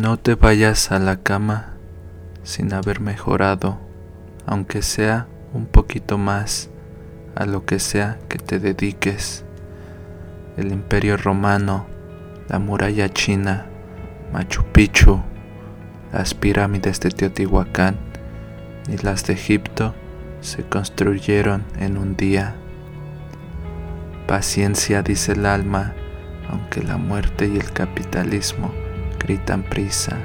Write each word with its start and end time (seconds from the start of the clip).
No 0.00 0.16
te 0.16 0.34
vayas 0.34 0.92
a 0.92 0.98
la 0.98 1.18
cama 1.18 1.74
sin 2.42 2.72
haber 2.72 3.00
mejorado, 3.00 3.78
aunque 4.46 4.80
sea 4.80 5.26
un 5.52 5.66
poquito 5.66 6.16
más, 6.16 6.70
a 7.34 7.44
lo 7.44 7.66
que 7.66 7.78
sea 7.78 8.18
que 8.30 8.38
te 8.38 8.58
dediques. 8.58 9.44
El 10.56 10.72
imperio 10.72 11.18
romano, 11.18 11.84
la 12.48 12.58
muralla 12.58 13.10
china, 13.10 13.66
Machu 14.32 14.64
Picchu, 14.72 15.20
las 16.14 16.32
pirámides 16.32 16.98
de 17.00 17.10
Teotihuacán 17.10 17.98
y 18.88 18.96
las 19.04 19.26
de 19.26 19.34
Egipto 19.34 19.94
se 20.40 20.62
construyeron 20.62 21.62
en 21.78 21.98
un 21.98 22.16
día. 22.16 22.54
Paciencia, 24.26 25.02
dice 25.02 25.32
el 25.32 25.44
alma, 25.44 25.92
aunque 26.48 26.82
la 26.82 26.96
muerte 26.96 27.48
y 27.48 27.58
el 27.58 27.70
capitalismo 27.72 28.72
gritan 29.30 29.62
prisa. 29.62 30.18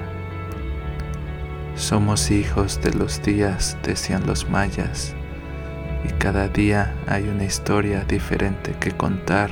Somos 1.76 2.32
hijos 2.32 2.82
de 2.82 2.92
los 2.92 3.22
días, 3.22 3.78
decían 3.84 4.26
los 4.26 4.50
mayas, 4.50 5.14
y 6.04 6.12
cada 6.14 6.48
día 6.48 6.96
hay 7.06 7.28
una 7.28 7.44
historia 7.44 8.04
diferente 8.04 8.72
que 8.80 8.94
contar, 8.94 9.52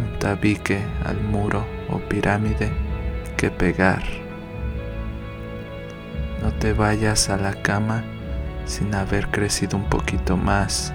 un 0.00 0.18
tabique 0.18 0.80
al 1.04 1.20
muro 1.20 1.64
o 1.88 2.00
pirámide 2.00 2.72
que 3.36 3.48
pegar. 3.48 4.02
No 6.42 6.52
te 6.54 6.72
vayas 6.72 7.30
a 7.30 7.36
la 7.36 7.62
cama 7.62 8.02
sin 8.64 8.92
haber 8.92 9.28
crecido 9.28 9.78
un 9.78 9.88
poquito 9.88 10.36
más. 10.36 10.92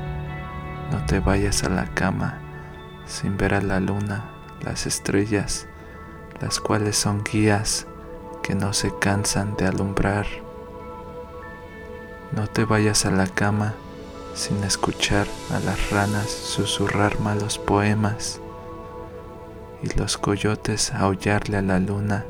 No 0.91 1.05
te 1.05 1.21
vayas 1.21 1.63
a 1.63 1.69
la 1.69 1.85
cama 1.85 2.39
sin 3.05 3.37
ver 3.37 3.53
a 3.53 3.61
la 3.61 3.79
luna, 3.79 4.25
las 4.65 4.85
estrellas, 4.85 5.69
las 6.41 6.59
cuales 6.59 6.97
son 6.97 7.23
guías 7.23 7.85
que 8.41 8.55
no 8.55 8.73
se 8.73 8.91
cansan 8.97 9.55
de 9.55 9.67
alumbrar. 9.67 10.25
No 12.31 12.47
te 12.47 12.65
vayas 12.65 13.05
a 13.05 13.11
la 13.11 13.27
cama 13.27 13.75
sin 14.33 14.63
escuchar 14.63 15.27
a 15.51 15.59
las 15.59 15.91
ranas 15.91 16.29
susurrar 16.29 17.19
malos 17.19 17.59
poemas 17.59 18.39
y 19.83 19.97
los 19.99 20.17
coyotes 20.17 20.93
aullarle 20.93 21.57
a 21.57 21.61
la 21.61 21.79
luna 21.79 22.25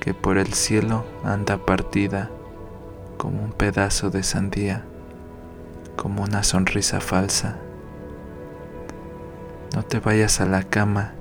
que 0.00 0.14
por 0.14 0.36
el 0.36 0.52
cielo 0.52 1.04
anda 1.24 1.58
partida 1.58 2.30
como 3.16 3.42
un 3.42 3.52
pedazo 3.52 4.10
de 4.10 4.24
sandía, 4.24 4.84
como 5.96 6.24
una 6.24 6.42
sonrisa 6.42 7.00
falsa. 7.00 7.58
No 9.74 9.84
te 9.84 10.00
vayas 10.00 10.40
a 10.40 10.44
la 10.46 10.64
cama 10.64 11.14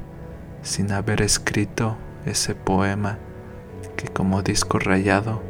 sin 0.62 0.92
haber 0.92 1.22
escrito 1.22 1.98
ese 2.26 2.56
poema 2.56 3.18
que 3.96 4.08
como 4.08 4.42
disco 4.42 4.80
rayado 4.80 5.42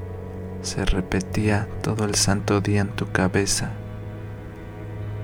se 0.61 0.85
repetía 0.85 1.67
todo 1.81 2.05
el 2.05 2.15
santo 2.15 2.61
día 2.61 2.81
en 2.81 2.89
tu 2.89 3.11
cabeza. 3.11 3.71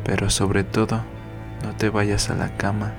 Pero 0.04 0.30
sobre 0.30 0.64
todo, 0.64 1.02
no 1.64 1.76
te 1.76 1.90
vayas 1.90 2.30
a 2.30 2.36
la 2.36 2.56
cama 2.58 2.94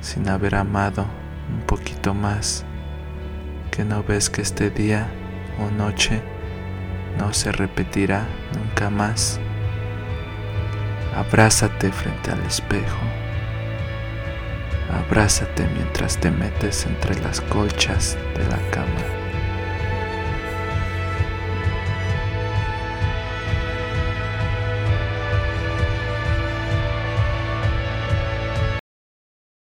sin 0.00 0.28
haber 0.28 0.54
amado 0.54 1.06
un 1.52 1.62
poquito 1.62 2.14
más, 2.14 2.64
que 3.70 3.84
no 3.84 4.02
ves 4.02 4.30
que 4.30 4.42
este 4.42 4.70
día 4.70 5.08
o 5.60 5.70
noche 5.70 6.22
no 7.18 7.32
se 7.32 7.52
repetirá 7.52 8.26
nunca 8.56 8.90
más. 8.90 9.40
Abrázate 11.14 11.92
frente 11.92 12.30
al 12.30 12.40
espejo. 12.40 13.21
Abrázate 14.92 15.66
mientras 15.74 16.18
te 16.18 16.30
metes 16.30 16.86
entre 16.86 17.20
las 17.22 17.40
colchas 17.40 18.16
de 18.36 18.44
la 18.48 18.70
cama. 18.70 19.21